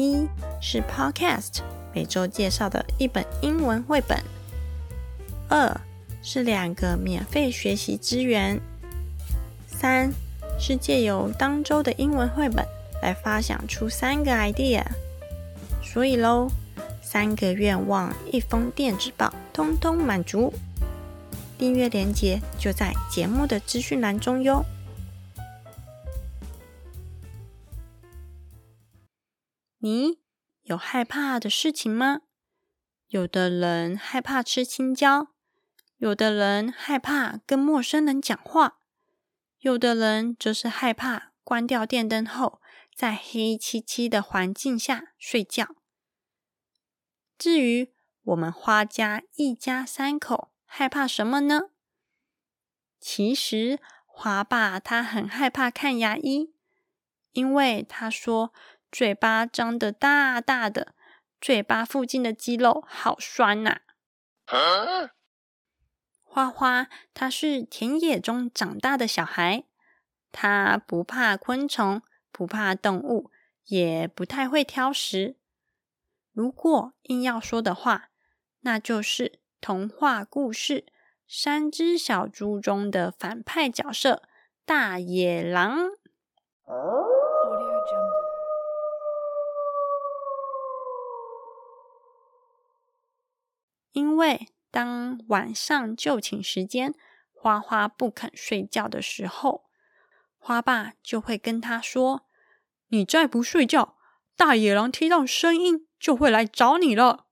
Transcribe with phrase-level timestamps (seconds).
[0.00, 0.26] 一
[0.62, 1.60] 是 Podcast，
[1.92, 4.18] 每周介绍的一本英文绘本；
[5.46, 5.78] 二
[6.22, 8.58] 是两个免费学习资源；
[9.66, 10.10] 三
[10.58, 12.66] 是借由当周的英文绘本
[13.02, 14.82] 来发想出三个 idea。
[15.82, 16.48] 所以喽，
[17.02, 20.50] 三个愿望，一封电子报，通通满足。
[21.58, 24.64] 订阅链接就在节目的资讯栏中哟。
[29.82, 30.18] 你
[30.64, 32.20] 有害怕的事情吗？
[33.08, 35.28] 有的人害怕吃青椒，
[35.96, 38.80] 有的人害怕跟陌生人讲话，
[39.60, 42.60] 有的人则是害怕关掉电灯后
[42.94, 45.74] 在黑漆漆的环境下睡觉。
[47.38, 47.90] 至于
[48.24, 51.70] 我们花家一家三口害怕什么呢？
[53.00, 56.52] 其实华爸他很害怕看牙医，
[57.32, 58.52] 因为他说。
[58.90, 60.94] 嘴巴张得大大的，
[61.40, 63.80] 嘴巴附近的肌肉好酸呐。
[66.22, 69.64] 花花他是田野中长大的小孩，
[70.32, 72.02] 他不怕昆虫，
[72.32, 73.30] 不怕动物，
[73.64, 75.36] 也不太会挑食。
[76.32, 78.10] 如果硬要说的话，
[78.60, 80.80] 那就是童话故事
[81.28, 84.22] 《三只小猪》中的反派角色
[84.64, 85.90] 大野狼。
[93.92, 96.94] 因为当晚上就寝时间，
[97.32, 99.64] 花花不肯睡觉的时候，
[100.38, 102.28] 花爸就会跟他说
[102.88, 103.96] ：“你再不睡觉，
[104.36, 107.26] 大野狼听到声音就会来找你了。”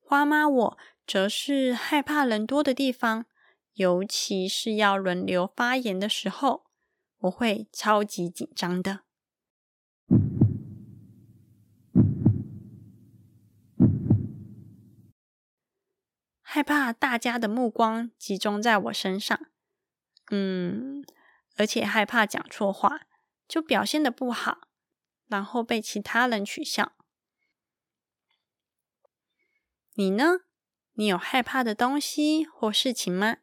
[0.00, 3.26] 花妈我则是害怕人多的地方，
[3.74, 6.66] 尤其是要轮流发言的时候，
[7.20, 9.00] 我会超级紧张的。
[16.52, 19.40] 害怕大家的目光集中在我身上，
[20.32, 21.04] 嗯，
[21.54, 23.02] 而且害怕讲错话，
[23.46, 24.62] 就表现的不好，
[25.28, 26.96] 然后被其他人取笑。
[29.94, 30.40] 你呢？
[30.94, 33.36] 你有害怕的东西或事情吗？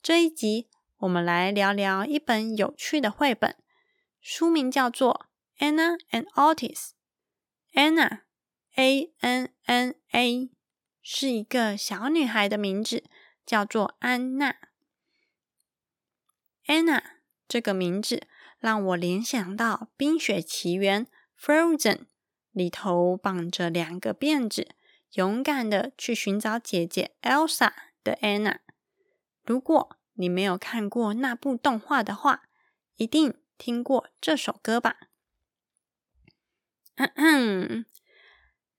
[0.00, 0.70] 这一集
[1.00, 3.54] 我们来聊聊一本有趣的绘本，
[4.18, 5.26] 书名叫做
[5.62, 6.92] 《Anna and Otis》
[7.74, 10.50] ，Anna，A N N A。
[11.12, 13.02] 是一个小女孩的名字，
[13.44, 14.54] 叫做安娜。
[16.66, 17.02] Anna
[17.48, 18.28] 这个名字
[18.60, 21.06] 让我联想到《冰雪奇缘》
[21.36, 22.02] （Frozen）
[22.52, 24.68] 里头绑着两个辫子，
[25.14, 27.72] 勇敢的去寻找姐姐 Elsa
[28.04, 28.60] 的 Anna。
[29.42, 32.44] 如果你没有看过那部动画的话，
[32.94, 35.00] 一定听过这首歌吧
[36.94, 37.84] ？Let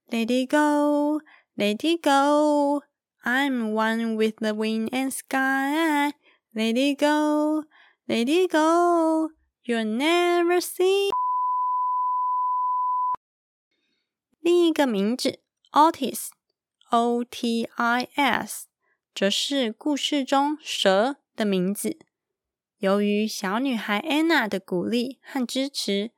[0.08, 1.20] it go。
[1.55, 2.83] Let it go,
[3.23, 6.13] I'm one with the wind and sky.
[6.53, 7.65] Let it go,
[8.07, 9.31] let it go,
[9.65, 11.09] you'll never see.
[14.39, 15.39] 另一个名字
[15.71, 16.29] Otis，O-T-I-S，
[19.13, 21.97] 则是故事中蛇的名字。
[22.77, 26.11] 由于小女孩 Anna 的鼓励和支持，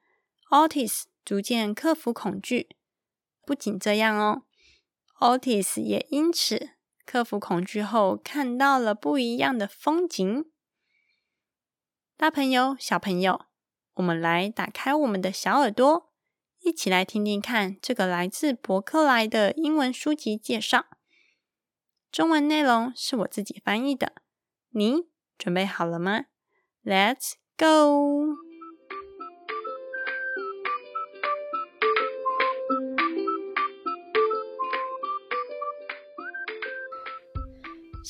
[0.52, 2.68] Otis 逐渐克服恐惧。
[3.46, 4.44] 不仅这样哦。
[5.25, 6.73] Otis 也因此
[7.07, 10.45] 克服恐惧后，看到了不一样的风景。
[12.19, 13.47] 大朋友、小朋友，
[13.95, 16.13] 我们来打开我们的小耳朵，
[16.61, 20.85] 一起来听听看这个来自博客来的英文书籍介绍。
[22.13, 24.13] 中文内容是我自己翻译的，
[24.73, 26.27] 你准备好了吗
[26.85, 28.37] ？Let's go！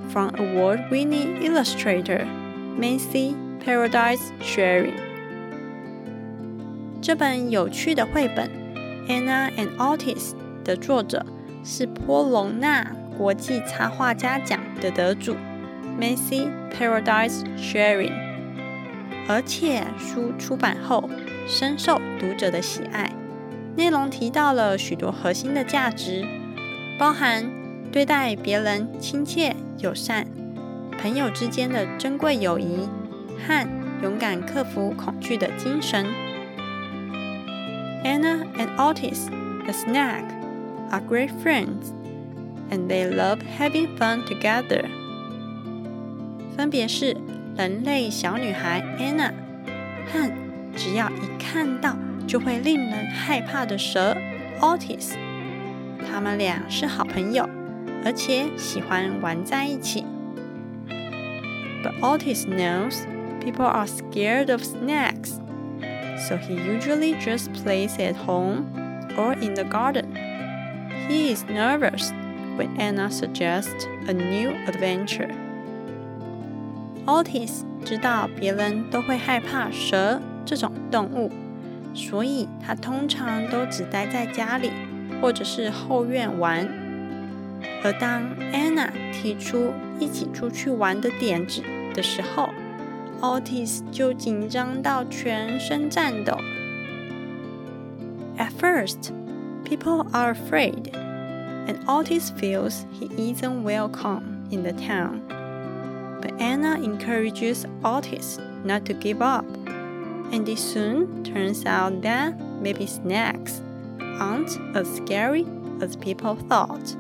[0.10, 2.26] from award-winning illustrator
[2.78, 4.95] Macy Paradise Sharing。
[7.01, 8.51] 这本有趣的绘本
[9.09, 10.31] 《Anna and Otis》
[10.65, 11.25] 的作者
[11.65, 15.37] 是波隆纳国际插画家奖的得主
[15.99, 18.13] Macy Paradise Sharing，
[19.29, 21.09] 而且书出版后
[21.47, 23.13] 深受读者的喜爱。
[23.77, 26.27] 内容提到了许多核心的价值，
[26.99, 27.49] 包含
[27.93, 30.27] 对待别人亲切友善、
[31.01, 32.89] 朋友之间的珍贵友谊
[33.48, 33.68] 和
[34.02, 36.06] 勇敢克服恐惧的精神。
[38.04, 39.28] Anna and Otis,
[39.66, 40.24] the snack,
[40.92, 41.92] are great friends,
[42.70, 44.86] and they love having fun together.
[46.56, 47.18] 分别是
[47.56, 49.32] 人类小女孩 Anna
[50.12, 50.32] 和
[50.76, 51.98] 只要一看到
[52.28, 54.16] 就会令人害怕的蛇
[54.62, 55.14] Otis。
[56.10, 57.50] 他们俩是好朋友，
[58.06, 60.06] 而且喜欢玩在一起。
[61.84, 63.00] But Otis knows
[63.42, 65.40] people are scared of snacks
[66.28, 68.66] so he usually just plays at home
[69.18, 70.16] or in the garden.
[71.08, 72.12] He is nervous
[72.56, 75.30] when Anna suggests a new adventure.
[77.06, 81.32] Otis 知道别人都会害怕蛇这种动物，
[81.94, 84.72] 所以他通常都只待在家里
[85.22, 86.68] 或者是后院玩。
[87.84, 91.62] 而当 Anna 提出一起出去玩的点子
[91.94, 92.50] 的时候
[93.22, 96.38] ，Otis 就紧张到全身颤抖。
[98.38, 99.12] At first,
[99.66, 100.92] people are afraid,
[101.68, 105.22] and Otis feels he isn't welcome in the town.
[106.22, 109.46] But Anna encourages Otis not to give up,
[110.32, 113.62] and it soon turns out that maybe snacks
[114.20, 115.46] aren't as scary
[115.82, 116.96] as people thought.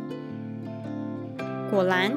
[1.69, 2.11] 果然，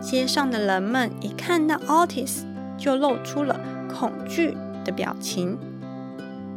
[0.00, 2.44] 街上的人们一看到 Otis
[2.77, 3.59] 就露出了
[3.93, 5.57] 恐惧的表情，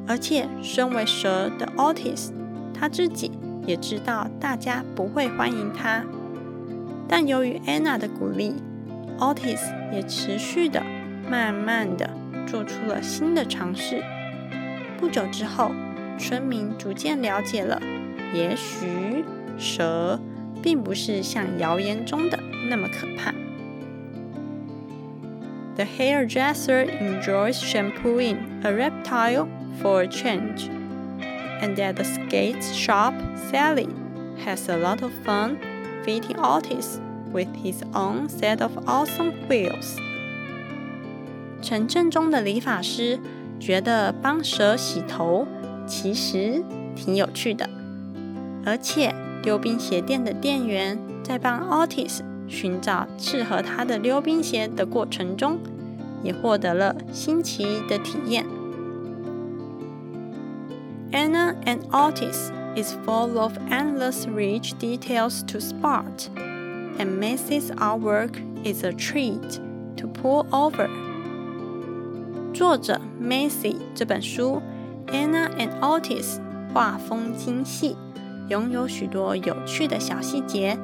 [0.06, 2.30] 而且身为蛇的 Otis，
[2.72, 3.32] 他自己
[3.66, 6.04] 也知道大家不会欢迎他。
[7.08, 8.54] 但由于 Anna 的鼓励
[9.18, 9.60] ，Otis
[9.92, 10.82] 也持续的、
[11.28, 12.08] 慢慢的
[12.46, 14.02] 做出了新的尝试。
[14.98, 15.72] 不久之后，
[16.18, 17.80] 村民逐渐了解了，
[18.32, 19.24] 也许
[19.58, 20.20] 蛇
[20.62, 22.38] 并不是像谣言中的
[22.68, 23.34] 那么可怕。
[25.79, 29.47] The hairdresser enjoys shampooing a reptile
[29.81, 30.69] for a change,
[31.61, 33.13] and at the skate shop,
[33.51, 33.89] Sally
[34.45, 35.57] has a lot of fun
[36.03, 36.99] fitting Otis
[37.33, 39.97] with his own set of awesome wheels.
[41.61, 43.19] 城镇中的理发师
[43.59, 45.45] 觉得帮蛇洗头
[45.85, 46.63] 其实
[46.95, 47.69] 挺有趣的，
[48.65, 49.13] 而且
[49.43, 55.60] 溜冰鞋店的店员在帮 Otis 寻找适合他的溜冰鞋的过程中，
[56.22, 58.44] 也获得了新奇的体验。
[61.12, 66.28] Anna and Otis is full of endless rich details to spot,
[66.98, 69.60] and Macy's artwork is a treat
[69.96, 70.88] to pull over.
[72.52, 74.60] 作者 Macy 这本书
[75.12, 76.38] 《Anna and Otis》
[76.74, 77.96] 画风精细，
[78.48, 80.76] 拥有许多有趣的小细节。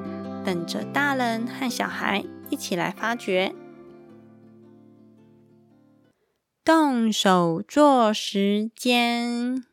[0.47, 3.53] 等着大人和小孩一起来发掘。
[6.63, 9.65] 动手做时间。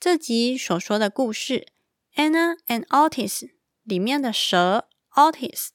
[0.00, 1.68] 这集所说的故事
[2.20, 3.42] 《Anna and Otis》
[3.84, 5.68] 里面的蛇 Otis，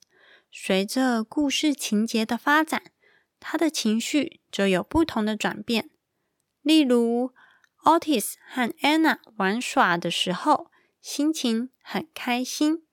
[0.51, 2.83] 随着故事情节的发展，
[3.39, 5.89] 他的情绪则有不同的转变。
[6.61, 7.31] 例如
[7.85, 10.68] ，Otis 和 Anna 玩耍的时候。
[11.01, 12.85] 心情很开心，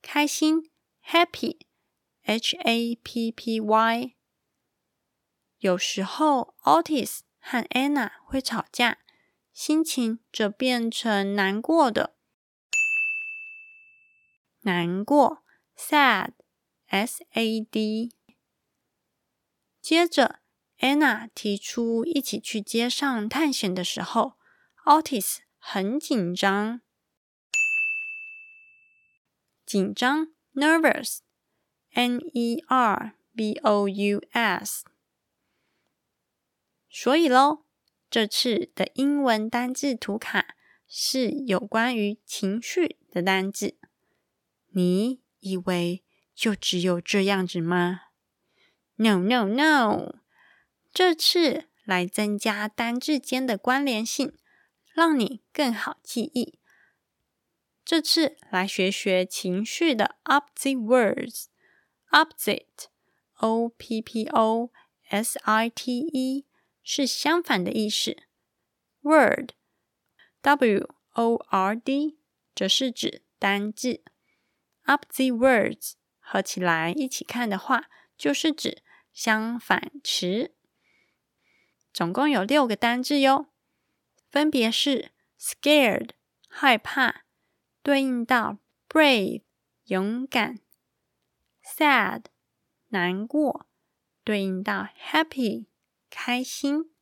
[0.00, 0.70] 开心
[1.04, 4.16] ，happy，h a p p y。
[5.58, 9.00] 有时候，Otis 和 Anna 会吵架，
[9.52, 12.16] 心情则变成难过的，
[14.60, 15.44] 难过
[15.76, 18.14] ，sad，s a d。
[19.82, 20.40] 接着
[20.78, 24.38] ，Anna 提出一起去街上探险的时候
[24.86, 25.40] ，Otis。
[25.62, 26.80] 很紧张，
[29.64, 34.84] 紧张，nervous，n e r v o u s。
[36.88, 37.64] 所以喽，
[38.10, 40.56] 这次的英文单字图卡
[40.88, 43.76] 是有关于情绪的单字。
[44.72, 46.02] 你以为
[46.34, 48.00] 就只有这样子吗
[48.96, 50.16] ？No，No，No！
[50.92, 54.32] 这次来增加单字间的关联性。
[55.00, 56.58] 让你更好记忆。
[57.86, 64.70] 这次来学学情绪的 opposite words，opposite，o p p o
[65.08, 66.44] s i t e，
[66.82, 68.14] 是相反的意思。
[69.00, 72.18] word，w o r d，
[72.54, 74.02] 则是指单字。
[74.84, 77.88] opposite words 合起来一起看的话，
[78.18, 78.82] 就是指
[79.14, 80.54] 相反词。
[81.90, 83.49] 总共有六个单字哟，
[84.30, 86.10] 分别是 scared
[86.48, 87.22] 害怕，
[87.82, 88.58] 对应到
[88.88, 89.42] brave
[89.86, 90.60] 勇敢
[91.64, 92.26] ；sad
[92.88, 93.66] 难过，
[94.22, 95.66] 对应到 happy
[96.08, 96.92] 开心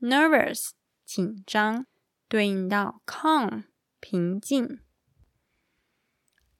[0.00, 0.70] ；nervous
[1.04, 1.86] 紧张，
[2.28, 3.64] 对应到 calm
[4.00, 4.80] 平静。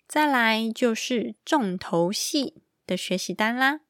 [0.07, 3.81] 再来就是重头戏的学习单啦。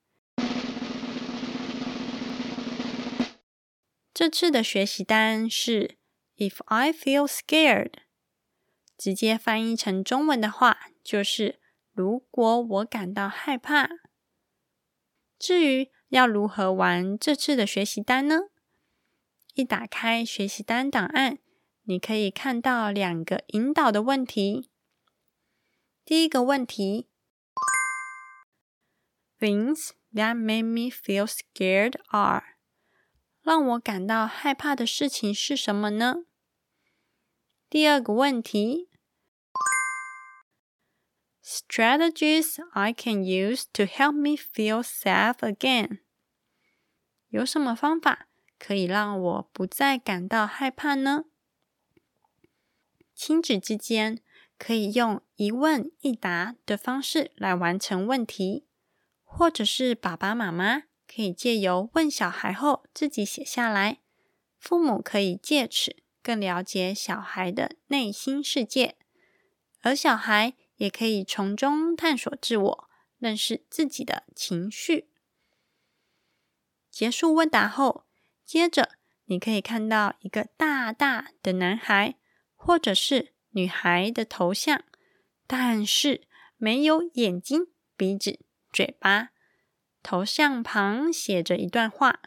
[4.14, 5.96] 这次的学习单是
[6.36, 7.92] "If I feel scared"，
[8.98, 11.60] 直接翻译成中文的话就是
[11.92, 13.88] “如果我感到害怕”。
[15.38, 18.50] 至于要如何玩这次的学习单呢？
[19.54, 21.38] 一打开学习单档案，
[21.84, 24.70] 你可以看到两个引导的问题。
[26.04, 27.08] 第一个问题
[29.38, 32.51] ：Things that make me feel scared are
[33.42, 36.24] 让我感到害怕的事情是什么呢？
[37.68, 38.88] 第二个问题
[41.44, 46.00] ：Strategies I can use to help me feel safe again
[47.28, 51.24] 有什么方法可以让我不再感到害怕呢？
[53.14, 54.22] 亲子之间。
[54.58, 58.68] 可以用一问一答的方式来完成问题，
[59.24, 64.00] 或者是爸爸妈妈可以借由问小孩后自己写下来，
[64.58, 68.96] 父母可以借此更了解小孩的内心世界，
[69.80, 72.88] 而小孩也可以从中探索自我，
[73.18, 75.08] 认识自己的情绪。
[76.90, 78.06] 结束问答后，
[78.44, 78.92] 接着
[79.26, 82.16] 你可以看到一个大大的男孩，
[82.54, 83.32] 或者是。
[83.54, 84.82] 女孩的头像，
[85.46, 86.26] 但是
[86.56, 87.66] 没有眼睛、
[87.98, 88.40] 鼻子、
[88.72, 89.31] 嘴巴。
[90.02, 92.20] 头像旁写着一段话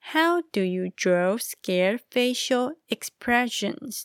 [0.00, 4.04] ：How do you draw scared facial expressions？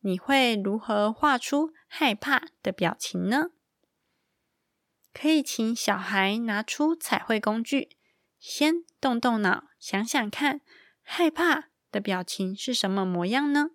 [0.00, 3.52] 你会如何画出害怕的表情呢？
[5.14, 7.96] 可以请小孩拿出彩绘工具，
[8.38, 10.60] 先动动脑，想想看，
[11.02, 13.70] 害怕的表情是什么模样呢？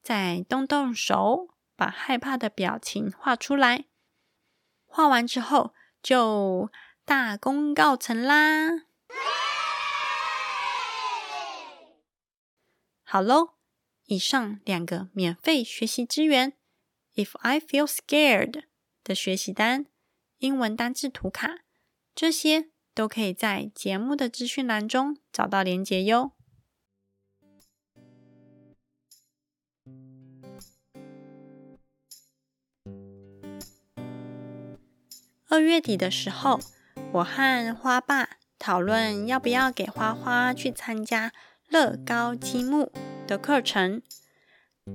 [0.00, 3.86] 再动动手，把害怕的表情画出来。
[4.86, 6.70] 画完之后，就
[7.10, 8.84] 大功告成啦！
[13.02, 13.54] 好喽，
[14.04, 16.52] 以上两个免费学习资源
[17.16, 18.62] ，If I feel scared
[19.02, 19.86] 的学习单、
[20.38, 21.64] 英文单字图卡，
[22.14, 26.30] 这些都可以在节目的资讯栏中找到连结哟。
[35.48, 36.60] 二月底的时候，
[37.12, 41.32] 我和花爸讨论要不要给花花去参加
[41.68, 42.92] 乐高积木
[43.26, 44.00] 的课程。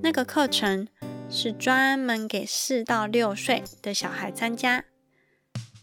[0.01, 0.87] 那个课程
[1.29, 4.85] 是专门给四到六岁的小孩参加，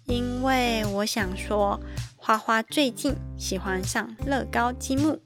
[0.06, 1.78] 因为我想说，
[2.16, 5.20] 花花最近喜欢上乐高积木。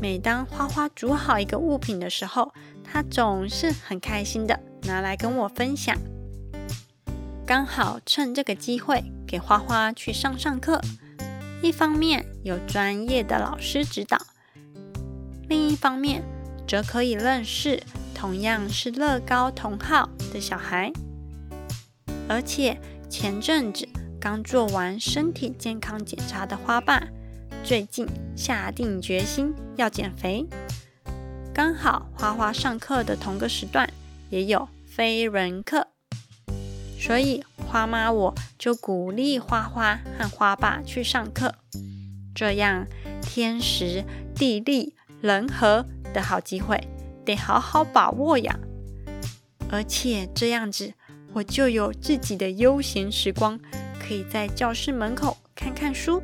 [0.00, 5.96] 每当花花组好一个物品的时候，他总是很开心的拿来跟我分享。
[7.48, 10.82] 刚好趁这个机会给花花去上上课，
[11.62, 14.18] 一方面有专业的老师指导，
[15.48, 16.22] 另一方面
[16.68, 17.82] 则可以认识
[18.14, 20.92] 同样是乐高同好的小孩。
[22.28, 22.78] 而且
[23.08, 23.88] 前阵子
[24.20, 27.02] 刚做完身体健康检查的花爸，
[27.64, 30.46] 最近下定决心要减肥。
[31.54, 33.90] 刚好花花上课的同个时段
[34.28, 35.86] 也有飞人课。
[37.00, 41.54] 所以花妈我就鼓励花花和花爸去上课，
[42.34, 42.86] 这样
[43.22, 46.88] 天时地利人和的好机会
[47.24, 48.58] 得好好把握呀！
[49.70, 50.92] 而且这样子
[51.34, 53.58] 我就有自己的悠闲时光，
[54.00, 56.20] 可以在教室门口看看书，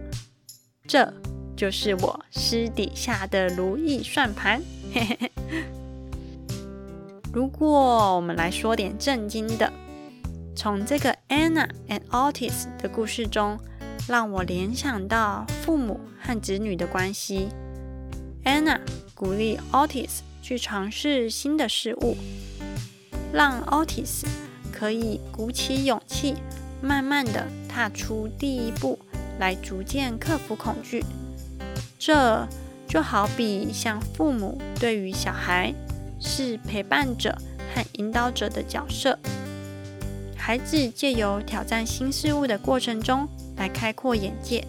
[0.89, 1.15] 这
[1.57, 4.61] 就是我私底下的如意算盘。
[4.93, 5.33] 嘿嘿嘿。
[7.33, 9.73] 如果我们来说点正经的。
[10.57, 13.59] 从这个 Anna and Otis 的故事中，
[14.09, 17.49] 让我联想到父母和子女的关系。
[18.45, 18.81] Anna
[19.15, 22.17] 鼓励 Otis 去尝试新的事物，
[23.33, 24.25] 让 Otis
[24.73, 26.37] 可以鼓起勇气，
[26.81, 28.99] 慢慢的踏出第一步，
[29.39, 31.05] 来逐渐克服恐惧。
[31.99, 32.47] 这
[32.87, 35.75] 就好比像父母对于小孩
[36.21, 37.37] 是陪伴者
[37.75, 39.19] 和引导者的角色，
[40.47, 44.63] 孩子借由挑战新事物的过程中来开阔眼界，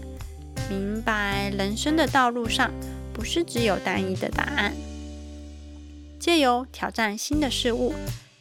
[0.69, 2.71] 明白人生的道路上
[3.13, 4.73] 不是只有单一的答案。
[6.17, 7.93] 借由挑战新的事物，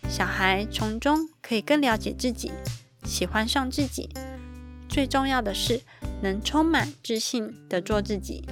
[0.08, 2.52] 小孩从中可以更了解自己，
[3.02, 4.08] 喜欢上自己。
[4.88, 5.80] 最重要的是，
[6.22, 8.44] 能充满自信的做自己。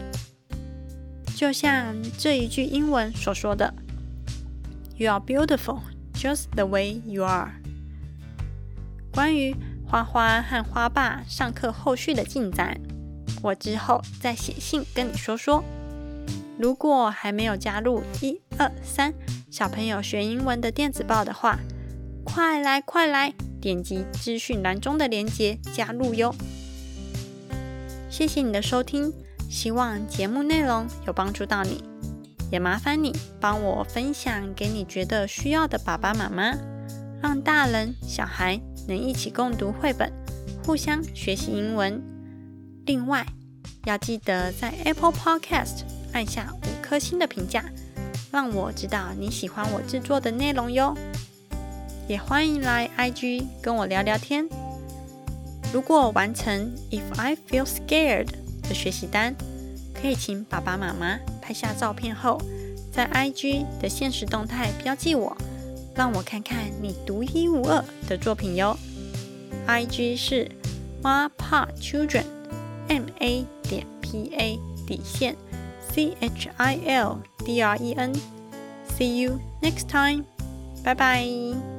[1.36, 3.72] 就像这一句英文所说的
[4.96, 5.82] ：“You are beautiful,
[6.14, 7.52] just the way you are。”
[9.12, 9.54] 关于
[9.87, 12.81] 花花和花爸上课后续的进展，
[13.42, 15.62] 我之后再写信跟你说说。
[16.59, 19.12] 如果还没有加入一二三
[19.50, 21.59] 小朋友学英文的电子报的话，
[22.25, 26.35] 快来快来，点击资讯栏中的链接加入哟！
[28.09, 29.12] 谢谢你的收听，
[29.50, 31.83] 希望节目内容有帮助到你，
[32.50, 36.54] 也麻烦你帮我分享给你觉得需要的爸爸妈妈，
[37.21, 40.12] 让大人小孩能一起共读绘本，
[40.64, 42.02] 互相学习英文。
[42.86, 43.26] 另外，
[43.84, 45.82] 要记得在 Apple Podcast。
[46.12, 47.64] 按下五颗星的评价，
[48.30, 50.94] 让我知道你喜欢我制作的内容哟。
[52.06, 54.46] 也欢迎来 IG 跟我聊聊天。
[55.72, 58.28] 如果完成 If I Feel Scared
[58.60, 59.34] 的学习单，
[59.94, 62.38] 可以请爸爸妈妈拍下照片后，
[62.92, 65.34] 在 IG 的现实动态标记我，
[65.94, 68.76] 让我看看你独一无二的作品哟。
[69.66, 70.50] IG 是
[71.02, 72.25] Ma Pa Children
[72.88, 75.37] M A 点 P A 底线。
[75.92, 78.14] C H I L D R E N.
[78.96, 80.25] See you next time.
[80.82, 81.72] Bye bye.